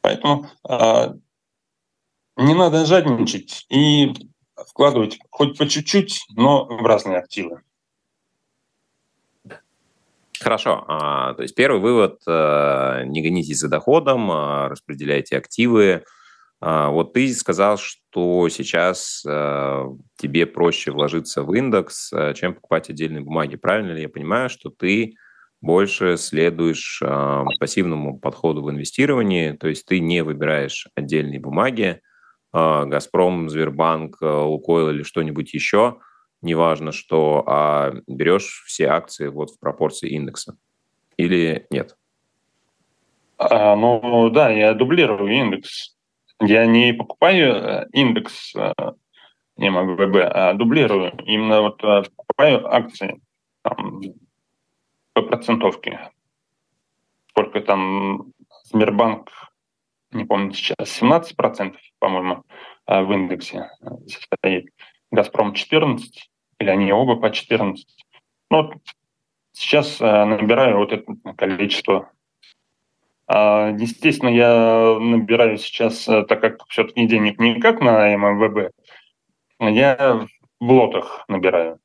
Поэтому 0.00 0.48
не 2.36 2.54
надо 2.54 2.86
жадничать 2.86 3.66
и 3.68 4.14
вкладывать 4.68 5.18
хоть 5.28 5.58
по 5.58 5.68
чуть-чуть, 5.68 6.24
но 6.36 6.66
в 6.66 6.86
разные 6.86 7.18
активы. 7.18 7.62
Хорошо. 10.42 10.84
А, 10.88 11.34
то 11.34 11.42
есть 11.42 11.54
первый 11.54 11.80
вывод 11.80 12.20
э,– 12.26 13.02
не 13.06 13.22
гонитесь 13.22 13.58
за 13.58 13.68
доходом, 13.68 14.30
а 14.30 14.68
распределяйте 14.68 15.36
активы. 15.36 16.04
А, 16.60 16.90
вот 16.90 17.12
ты 17.12 17.32
сказал, 17.34 17.78
что 17.78 18.48
сейчас 18.48 19.24
э, 19.26 19.84
тебе 20.16 20.46
проще 20.46 20.90
вложиться 20.90 21.42
в 21.42 21.52
индекс, 21.54 22.12
э, 22.12 22.34
чем 22.34 22.54
покупать 22.54 22.90
отдельные 22.90 23.22
бумаги. 23.22 23.56
Правильно 23.56 23.92
ли 23.92 24.02
я 24.02 24.08
понимаю, 24.08 24.48
что 24.50 24.70
ты 24.70 25.14
больше 25.60 26.16
следуешь 26.16 27.02
пассивному 27.58 28.18
подходу 28.20 28.62
в 28.62 28.70
инвестировании, 28.70 29.52
то 29.52 29.66
есть 29.66 29.86
ты 29.86 29.98
не 29.98 30.22
выбираешь 30.22 30.86
отдельные 30.94 31.40
бумаги, 31.40 32.00
а, 32.52 32.84
Газпром, 32.84 33.50
Сбербанк, 33.50 34.18
Лукойл 34.20 34.90
или 34.90 35.02
что-нибудь 35.02 35.52
еще, 35.52 35.98
неважно 36.42 36.92
что, 36.92 37.44
а 37.46 37.92
берешь 38.06 38.64
все 38.66 38.86
акции 38.86 39.28
вот 39.28 39.50
в 39.50 39.58
пропорции 39.58 40.10
индекса 40.10 40.56
или 41.16 41.66
нет? 41.70 41.96
А, 43.36 43.76
ну 43.76 44.30
да, 44.30 44.50
я 44.50 44.74
дублирую 44.74 45.32
индекс. 45.32 45.96
Я 46.40 46.66
не 46.66 46.92
покупаю 46.92 47.54
э, 47.54 47.86
индекс 47.92 48.54
э, 48.54 48.72
МВБ, 49.56 50.16
а 50.32 50.54
дублирую. 50.54 51.12
Именно 51.24 51.62
вот 51.62 51.80
покупаю 51.80 52.66
акции 52.72 53.20
там, 53.62 54.00
по 55.14 55.22
процентовке. 55.22 56.10
Сколько 57.30 57.60
там 57.60 58.32
Сбербанк 58.64 59.30
не 60.12 60.24
помню 60.24 60.52
сейчас, 60.52 61.02
17%, 61.02 61.74
по-моему, 61.98 62.44
э, 62.86 63.02
в 63.02 63.12
индексе 63.12 63.70
э, 63.80 63.88
состоит. 64.06 64.70
«Газпром» 65.10 65.54
14, 65.54 66.30
или 66.58 66.70
они 66.70 66.92
оба 66.92 67.16
по 67.16 67.30
14. 67.30 67.86
Ну, 68.50 68.72
сейчас 69.52 70.00
э, 70.00 70.24
набираю 70.24 70.78
вот 70.78 70.92
это 70.92 71.12
количество. 71.36 72.10
А, 73.26 73.70
естественно, 73.70 74.30
я 74.30 74.98
набираю 74.98 75.58
сейчас, 75.58 76.04
так 76.04 76.40
как 76.40 76.66
все-таки 76.68 77.06
денег 77.06 77.38
не 77.38 77.60
как 77.60 77.80
на 77.80 78.16
ММВБ, 78.16 78.72
я 79.60 80.26
в 80.60 80.72
лотах 80.72 81.24
набираю. 81.28 81.78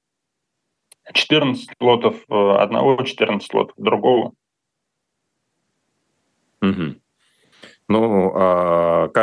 14 1.12 1.70
лотов 1.82 2.24
одного, 2.30 3.04
14 3.04 3.54
лотов 3.54 3.76
другого. 3.78 4.34
Угу. 6.62 6.96
Ну, 7.90 8.32
а, 8.36 8.73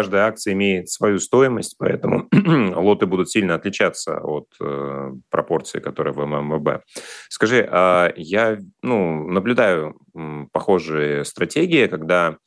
каждая 0.01 0.29
акция 0.29 0.55
имеет 0.55 0.89
свою 0.89 1.19
стоимость, 1.19 1.77
поэтому 1.79 2.27
лоты 2.75 3.05
будут 3.05 3.31
сильно 3.31 3.55
отличаться 3.55 4.19
от 4.19 4.47
э, 4.59 5.13
пропорции, 5.29 5.79
которая 5.79 6.15
в 6.15 6.25
ММВБ. 6.25 6.85
Скажи, 7.29 7.69
а 7.71 8.11
я 8.17 8.59
ну, 8.81 9.29
наблюдаю 9.29 10.01
похожие 10.53 11.27
стратегии, 11.27 11.87
когда 11.87 12.39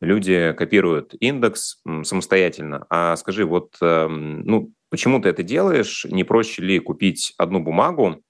люди 0.00 0.54
копируют 0.56 1.14
индекс 1.18 1.82
самостоятельно. 2.04 2.86
А 2.88 3.16
скажи, 3.16 3.44
вот 3.44 3.74
эм, 3.80 4.42
ну, 4.42 4.70
почему 4.88 5.20
ты 5.20 5.28
это 5.28 5.42
делаешь? 5.42 6.06
Не 6.08 6.22
проще 6.22 6.62
ли 6.62 6.78
купить 6.78 7.34
одну 7.36 7.58
бумагу, 7.58 8.22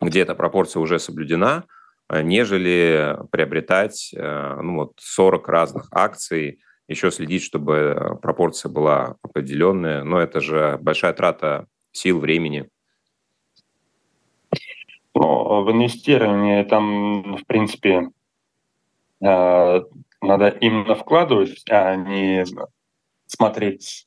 где 0.00 0.22
эта 0.22 0.34
пропорция 0.34 0.80
уже 0.80 0.98
соблюдена, 0.98 1.64
Э, 2.08 2.22
нежели 2.22 3.16
приобретать 3.30 4.12
э, 4.14 4.60
ну, 4.62 4.76
вот 4.76 4.92
40 4.98 5.48
разных 5.48 5.88
акций, 5.90 6.60
еще 6.88 7.10
следить, 7.10 7.42
чтобы 7.42 7.74
э, 7.74 8.14
пропорция 8.16 8.70
была 8.70 9.16
определенная. 9.22 10.04
Но 10.04 10.18
это 10.18 10.40
же 10.40 10.78
большая 10.80 11.12
трата 11.12 11.66
сил, 11.92 12.20
времени. 12.20 12.68
Ну, 15.14 15.62
в 15.62 15.70
инвестировании 15.70 16.64
там, 16.64 17.36
в 17.36 17.46
принципе, 17.46 18.10
надо 19.20 20.48
именно 20.60 20.96
вкладывать, 20.96 21.62
а 21.70 21.94
не 21.94 22.44
смотреть, 23.26 24.06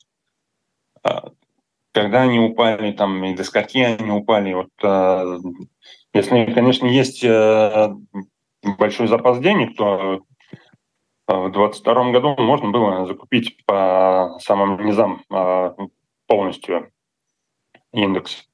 когда 1.92 2.22
они 2.22 2.38
упали, 2.38 2.92
там, 2.92 3.24
и 3.24 3.34
до 3.34 3.42
скольки 3.42 3.78
они 3.78 4.10
упали. 4.10 4.52
Вот 4.52 4.70
если, 6.14 6.52
конечно, 6.52 6.86
есть 6.86 7.22
э, 7.22 7.94
большой 8.78 9.08
запас 9.08 9.38
денег, 9.40 9.76
то 9.76 10.14
э, 10.14 10.18
в 11.28 11.52
2022 11.52 12.10
году 12.12 12.34
можно 12.38 12.70
было 12.70 13.06
закупить 13.06 13.64
по 13.66 14.38
самым 14.40 14.84
низам 14.84 15.22
э, 15.30 15.70
полностью 16.26 16.90
индекс. 17.92 18.48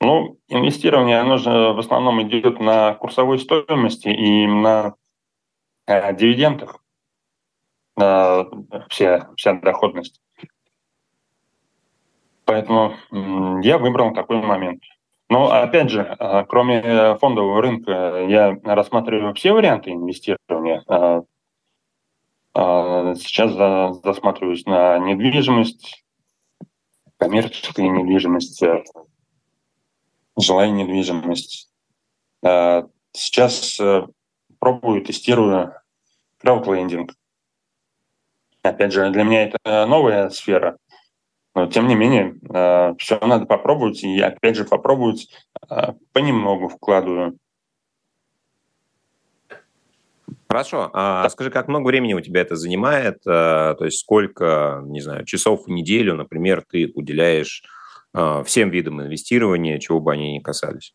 Ну, 0.00 0.38
инвестирование, 0.48 1.20
оно 1.20 1.38
же 1.38 1.50
в 1.50 1.78
основном 1.78 2.22
идет 2.22 2.60
на 2.60 2.94
курсовой 2.94 3.38
стоимости 3.38 4.08
и 4.08 4.46
на 4.46 4.94
дивидендах, 5.86 6.82
вся, 8.88 9.30
вся 9.36 9.52
доходность. 9.54 10.20
Поэтому 12.44 12.94
я 13.62 13.78
выбрал 13.78 14.12
такой 14.12 14.42
момент. 14.42 14.82
Но 15.28 15.50
опять 15.50 15.88
же, 15.88 16.02
а, 16.02 16.44
кроме 16.44 17.16
фондового 17.18 17.62
рынка, 17.62 18.26
я 18.28 18.58
рассматриваю 18.64 19.34
все 19.34 19.52
варианты 19.52 19.92
инвестирования. 19.92 20.82
А, 22.54 23.12
а, 23.12 23.14
сейчас 23.14 23.52
засматриваюсь 24.02 24.66
на 24.66 24.98
недвижимость, 24.98 26.04
коммерческую 27.16 27.92
недвижимость, 27.92 28.62
жилая 30.38 30.70
недвижимость. 30.70 31.70
сейчас 33.12 33.80
пробую, 34.58 35.04
тестирую 35.04 35.74
краудлендинг. 36.38 37.14
Опять 38.62 38.92
же, 38.92 39.10
для 39.10 39.24
меня 39.24 39.44
это 39.44 39.86
новая 39.86 40.28
сфера, 40.30 40.78
но 41.54 41.66
тем 41.66 41.88
не 41.88 41.94
менее, 41.94 42.34
все 42.98 43.18
надо 43.20 43.46
попробовать, 43.46 44.02
и 44.02 44.20
опять 44.20 44.56
же 44.56 44.64
попробовать 44.64 45.28
понемногу 46.12 46.68
вкладываю. 46.68 47.38
Хорошо. 50.52 50.90
А 50.92 51.28
скажи, 51.30 51.50
как 51.50 51.68
много 51.68 51.86
времени 51.86 52.12
у 52.12 52.20
тебя 52.20 52.42
это 52.42 52.56
занимает? 52.56 53.22
То 53.24 53.78
есть 53.80 54.00
сколько, 54.00 54.82
не 54.84 55.00
знаю, 55.00 55.24
часов 55.24 55.64
в 55.64 55.70
неделю, 55.70 56.14
например, 56.14 56.62
ты 56.70 56.92
уделяешь 56.94 57.62
всем 58.44 58.68
видам 58.68 59.00
инвестирования, 59.00 59.78
чего 59.78 59.98
бы 59.98 60.12
они 60.12 60.34
ни 60.34 60.40
касались? 60.40 60.94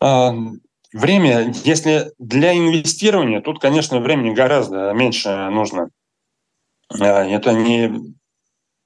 Время, 0.00 1.52
если 1.64 2.12
для 2.20 2.56
инвестирования, 2.56 3.40
тут, 3.40 3.58
конечно, 3.58 3.98
времени 3.98 4.32
гораздо 4.32 4.92
меньше 4.92 5.48
нужно. 5.50 5.88
А, 6.88 7.24
это 7.24 7.52
не 7.52 8.14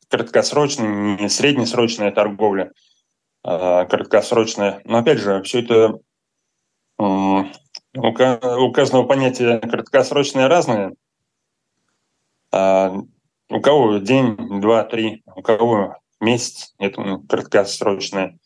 краткосрочная, 0.09 1.19
не 1.21 1.29
среднесрочная 1.29 2.11
торговля, 2.11 2.73
а 3.45 3.85
краткосрочная. 3.85 4.81
Но 4.87 4.97
опять 4.99 5.19
же, 5.19 5.43
все 5.43 5.61
это 5.61 5.99
у 6.99 8.73
каждого 8.73 9.05
понятия 9.05 9.59
краткосрочное 9.61 10.49
разное. 10.49 10.95
А 12.53 12.93
у 13.51 13.61
кого 13.61 13.99
день, 13.99 14.61
два, 14.61 14.85
три, 14.85 15.23
у 15.35 15.43
кого 15.43 15.97
месяц, 16.21 16.75
это 16.79 17.21
краткосрочное. 17.29 18.39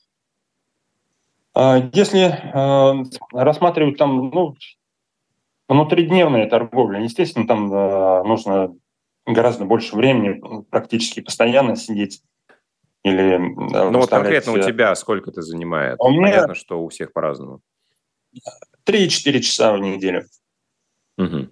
А 1.54 1.90
если 1.92 2.28
э, 2.28 3.04
рассматривать 3.32 3.98
там 3.98 4.30
ну, 4.30 4.54
внутридневная 5.68 6.48
торговля, 6.48 7.00
естественно, 7.00 7.46
там 7.46 7.72
э, 7.72 8.22
нужно 8.24 8.74
гораздо 9.26 9.64
больше 9.64 9.94
времени, 9.96 10.40
практически 10.70 11.20
постоянно 11.20 11.76
сидеть. 11.76 12.22
Или, 13.04 13.36
ну 13.36 13.98
вот 13.98 14.10
конкретно 14.10 14.52
у 14.52 14.58
тебя 14.58 14.94
сколько 14.94 15.30
это 15.30 15.42
занимает? 15.42 15.96
У 15.98 16.10
меня... 16.10 16.32
Понятно, 16.32 16.54
что 16.54 16.82
у 16.82 16.88
всех 16.88 17.12
по-разному. 17.12 17.60
3-4 18.84 19.40
часа 19.40 19.72
в 19.72 19.78
неделю. 19.78 20.24
Угу. 21.18 21.48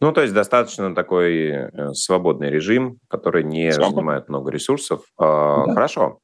Ну, 0.00 0.12
то 0.12 0.20
есть 0.22 0.34
достаточно 0.34 0.94
такой 0.94 1.70
свободный 1.94 2.50
режим, 2.50 2.98
который 3.08 3.44
не 3.44 3.72
Свободно. 3.72 3.94
занимает 3.94 4.28
много 4.28 4.50
ресурсов. 4.50 5.02
Да. 5.18 5.64
Хорошо. 5.72 6.20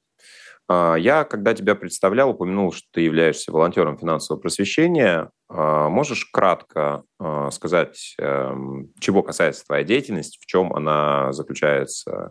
А, 0.69 0.95
я, 0.95 1.25
когда 1.25 1.55
тебя 1.55 1.75
представлял, 1.75 2.31
упомянул, 2.31 2.73
что 2.73 2.87
ты 2.93 3.03
являешься 3.03 3.53
волонтером 3.53 3.99
финансового 3.99 4.41
просвещения. 4.41 5.31
А, 5.49 5.89
можешь 5.89 6.25
кратко 6.27 7.03
а, 7.19 7.51
сказать, 7.51 8.15
эм, 8.19 8.91
чего 8.99 9.23
касается 9.23 9.67
твоя 9.67 9.85
деятельность, 9.85 10.39
в 10.41 10.47
чем 10.47 10.73
она 10.73 11.33
заключается 11.33 12.31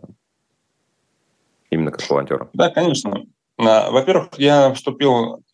именно 1.70 1.90
как 1.90 2.08
волонтер? 2.08 2.50
Да, 2.52 2.70
конечно. 2.70 3.24
Во-первых, 3.58 4.30
я 4.38 4.72
вступил 4.74 5.44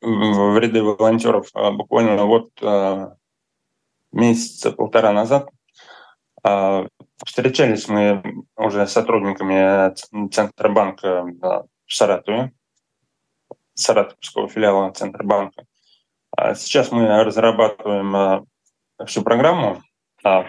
в 0.00 0.58
ряды 0.58 0.82
волонтеров 0.82 1.50
буквально 1.54 2.24
вот 2.24 2.50
месяца 4.12 4.72
полтора 4.72 5.12
назад. 5.12 5.48
Встречались 7.24 7.88
мы 7.88 8.22
уже 8.56 8.86
с 8.86 8.92
сотрудниками 8.92 9.94
Центробанка 10.28 11.24
в 11.24 11.68
Саратове, 11.86 12.52
Саратовского 13.74 14.48
филиала 14.48 14.90
Центробанка. 14.92 15.64
А 16.36 16.54
сейчас 16.54 16.92
мы 16.92 17.24
разрабатываем 17.24 18.14
а, 18.14 18.44
всю 19.06 19.22
программу. 19.22 19.82
А, 20.22 20.46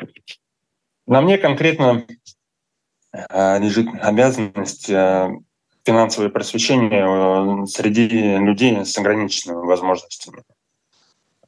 на 1.07 1.21
мне 1.21 1.37
конкретно 1.37 2.05
лежит 3.11 3.87
обязанность 4.01 4.91
финансовое 5.89 6.29
просвещение 6.29 7.65
среди 7.67 8.07
людей 8.37 8.85
с 8.85 8.97
ограниченными 8.97 9.65
возможностями. 9.65 10.43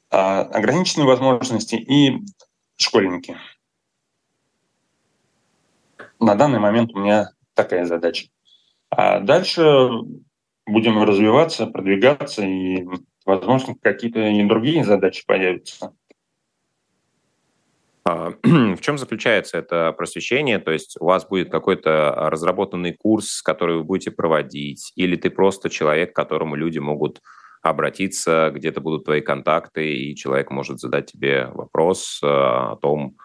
Ограниченные 0.10 1.08
возможности 1.08 1.76
и 1.76 2.20
школьники– 2.78 3.38
на 6.22 6.36
данный 6.36 6.60
момент 6.60 6.94
у 6.94 7.00
меня 7.00 7.32
такая 7.56 7.86
задача. 7.86 8.28
А 8.90 9.20
дальше 9.20 9.90
будем 10.68 11.02
развиваться, 11.04 11.66
продвигаться, 11.66 12.44
и, 12.44 12.88
возможно, 13.26 13.76
какие-то 13.82 14.20
и 14.20 14.44
другие 14.48 14.86
задачи 14.86 15.26
появятся. 15.26 15.94
А, 18.04 18.32
в 18.44 18.82
чем 18.82 18.98
заключается 18.98 19.58
это 19.58 19.92
просвещение? 19.92 20.60
То 20.60 20.72
есть 20.72 20.98
у 21.00 21.06
вас 21.06 21.28
будет 21.28 21.52
какой-то 21.52 22.14
разработанный 22.30 22.94
курс, 22.94 23.42
который 23.42 23.78
вы 23.78 23.84
будете 23.84 24.12
проводить, 24.12 24.92
или 24.96 25.16
ты 25.16 25.30
просто 25.30 25.70
человек, 25.70 26.14
к 26.14 26.16
которому 26.16 26.56
люди 26.56 26.80
могут 26.80 27.22
обратиться, 27.62 28.52
где-то 28.54 28.82
будут 28.82 29.06
твои 29.06 29.22
контакты, 29.22 29.94
и 29.94 30.16
человек 30.16 30.50
может 30.50 30.80
задать 30.80 31.12
тебе 31.12 31.48
вопрос 31.54 32.20
э, 32.24 32.28
о 32.28 32.76
том, 32.82 33.18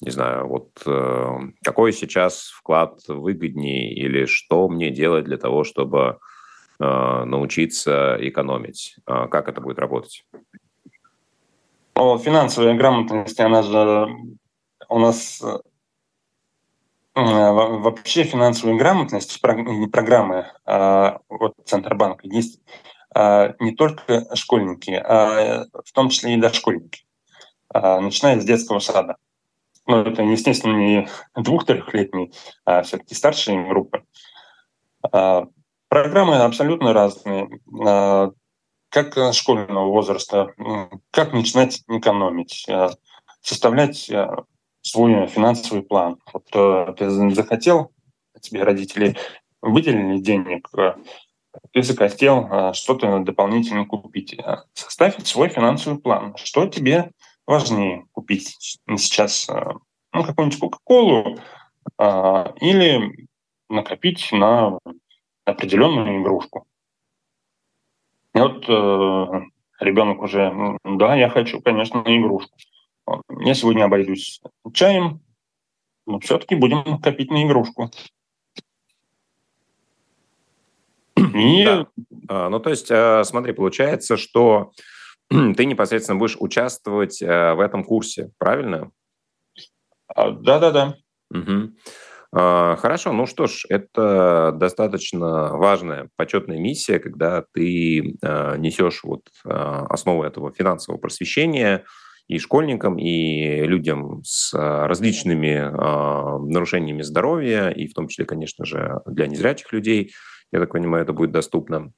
не 0.00 0.10
знаю, 0.10 0.48
вот 0.48 0.70
э, 0.84 1.38
какой 1.62 1.92
сейчас 1.92 2.48
вклад 2.48 2.98
выгоднее 3.06 3.94
или 3.94 4.26
что 4.26 4.68
мне 4.68 4.90
делать 4.90 5.24
для 5.24 5.38
того, 5.38 5.62
чтобы 5.62 6.18
э, 6.80 7.24
научиться 7.24 8.16
экономить? 8.20 8.96
Э, 9.06 9.28
как 9.30 9.48
это 9.48 9.60
будет 9.60 9.78
работать? 9.78 10.24
О, 11.96 12.18
финансовая 12.18 12.74
грамотность, 12.74 13.40
она 13.40 13.62
же 13.62 14.06
у 14.90 14.98
нас 14.98 15.42
э, 15.42 15.58
вообще 17.14 18.24
финансовая 18.24 18.76
грамотность, 18.76 19.40
программы 19.40 20.46
э, 20.66 21.18
вот 21.30 21.54
Центробанка 21.64 22.26
есть 22.28 22.60
э, 23.14 23.54
не 23.60 23.74
только 23.74 24.26
школьники, 24.36 24.90
а 24.90 25.64
в 25.72 25.90
том 25.92 26.10
числе 26.10 26.34
и 26.34 26.36
дошкольники, 26.36 27.06
э, 27.72 28.00
начиная 28.00 28.38
с 28.40 28.44
детского 28.44 28.78
сада 28.78 29.16
ну, 29.86 30.02
это, 30.02 30.22
естественно, 30.22 30.76
не 30.76 31.08
двух-трехлетний, 31.34 32.34
а 32.64 32.82
все-таки 32.82 33.14
старшие 33.14 33.66
группы. 33.68 34.02
А, 35.02 35.46
программы 35.88 36.36
абсолютно 36.36 36.92
разные. 36.92 37.48
А, 38.94 39.02
как 39.04 39.34
школьного 39.34 39.86
возраста, 39.86 40.54
как 41.10 41.32
начинать 41.32 41.82
экономить, 41.88 42.66
а, 42.68 42.90
составлять 43.40 44.10
свой 44.80 45.26
финансовый 45.26 45.82
план. 45.82 46.18
Вот 46.32 46.96
ты 46.96 47.10
захотел, 47.34 47.92
тебе 48.40 48.62
родители 48.62 49.16
выделили 49.60 50.18
денег, 50.18 50.68
ты 51.72 51.82
захотел 51.82 52.72
что-то 52.72 53.20
дополнительно 53.20 53.84
купить. 53.86 54.36
Составь 54.74 55.24
свой 55.24 55.48
финансовый 55.48 55.98
план. 55.98 56.36
Что 56.36 56.66
тебе 56.68 57.10
важнее 57.46 58.06
купить 58.12 58.80
сейчас 58.96 59.48
э, 59.48 59.72
ну, 60.12 60.24
какую-нибудь 60.24 60.58
Кока-Колу 60.58 61.38
а, 61.98 62.52
или 62.60 63.28
накопить 63.68 64.30
на 64.32 64.78
определенную 65.44 66.20
игрушку. 66.20 66.65
И 68.36 68.38
вот 68.38 68.68
э, 68.68 69.46
ребенок 69.80 70.20
уже, 70.20 70.52
да, 70.84 71.16
я 71.16 71.30
хочу, 71.30 71.62
конечно, 71.62 72.02
на 72.02 72.20
игрушку. 72.20 72.54
Я 73.40 73.54
сегодня 73.54 73.84
обойдусь 73.84 74.42
чаем, 74.74 75.20
но 76.04 76.20
все-таки 76.20 76.54
будем 76.54 77.00
копить 77.00 77.30
на 77.30 77.46
игрушку. 77.46 77.90
И... 81.16 81.64
Да. 81.64 81.86
А, 82.28 82.48
ну, 82.50 82.60
то 82.60 82.68
есть, 82.68 82.90
э, 82.90 83.24
смотри, 83.24 83.54
получается, 83.54 84.18
что 84.18 84.72
ты 85.30 85.64
непосредственно 85.64 86.18
будешь 86.18 86.36
участвовать 86.38 87.22
э, 87.22 87.54
в 87.54 87.60
этом 87.60 87.84
курсе, 87.84 88.32
правильно? 88.36 88.90
А, 90.08 90.30
да-да-да. 90.30 90.96
Угу. 91.30 91.72
Хорошо, 92.38 93.12
ну 93.12 93.24
что 93.24 93.46
ж, 93.46 93.64
это 93.70 94.52
достаточно 94.54 95.56
важная, 95.56 96.10
почетная 96.16 96.58
миссия, 96.58 96.98
когда 96.98 97.44
ты 97.54 98.18
а, 98.22 98.56
несешь 98.58 99.04
вот 99.04 99.22
основу 99.42 100.22
этого 100.22 100.52
финансового 100.52 101.00
просвещения 101.00 101.84
и 102.28 102.38
школьникам, 102.38 102.98
и 102.98 103.62
людям 103.64 104.20
с 104.22 104.52
различными 104.52 105.70
нарушениями 106.52 107.00
здоровья, 107.00 107.70
и 107.70 107.86
в 107.86 107.94
том 107.94 108.08
числе, 108.08 108.26
конечно 108.26 108.66
же, 108.66 109.00
для 109.06 109.28
незрячих 109.28 109.72
людей, 109.72 110.12
я 110.52 110.60
так 110.60 110.72
понимаю, 110.72 111.04
это 111.04 111.14
будет 111.14 111.32
доступно. 111.32 111.92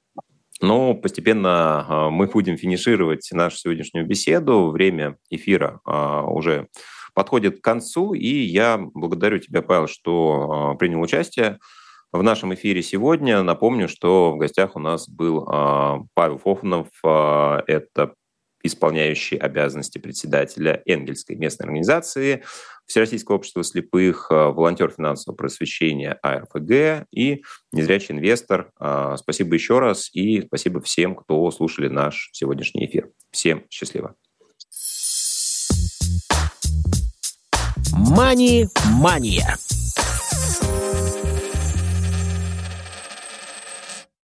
Но 0.61 0.93
постепенно 0.93 1.85
а, 1.87 2.09
мы 2.09 2.27
будем 2.27 2.57
финишировать 2.57 3.29
нашу 3.31 3.57
сегодняшнюю 3.57 4.05
беседу. 4.05 4.69
Время 4.69 5.17
эфира 5.29 5.79
а, 5.85 6.23
уже 6.23 6.67
подходит 7.19 7.59
к 7.59 7.61
концу, 7.61 8.13
и 8.13 8.29
я 8.29 8.77
благодарю 8.77 9.39
тебя, 9.39 9.61
Павел, 9.61 9.87
что 9.87 10.71
а, 10.71 10.75
принял 10.75 11.01
участие 11.01 11.59
в 12.13 12.23
нашем 12.23 12.53
эфире 12.53 12.81
сегодня. 12.81 13.43
Напомню, 13.43 13.89
что 13.89 14.31
в 14.31 14.37
гостях 14.37 14.77
у 14.77 14.79
нас 14.79 15.09
был 15.09 15.43
э, 15.45 15.97
Павел 16.13 16.37
Фофанов. 16.37 16.87
Э, 17.03 17.59
это 17.67 18.13
исполняющий 18.63 19.35
обязанности 19.35 19.97
председателя 19.97 20.81
Энгельской 20.85 21.35
местной 21.35 21.65
организации, 21.65 22.45
Всероссийского 22.85 23.35
общества 23.35 23.65
слепых, 23.65 24.29
волонтер 24.29 24.89
финансового 24.89 25.35
просвещения 25.35 26.17
АРФГ 26.23 27.05
и 27.11 27.43
незрячий 27.73 28.15
инвестор. 28.15 28.71
Спасибо 29.17 29.55
еще 29.55 29.79
раз 29.79 30.09
и 30.13 30.41
спасибо 30.41 30.81
всем, 30.81 31.15
кто 31.15 31.49
слушали 31.51 31.87
наш 31.89 32.29
сегодняшний 32.33 32.85
эфир. 32.85 33.11
Всем 33.31 33.65
счастливо. 33.69 34.15
Мани-мания. 37.99 39.57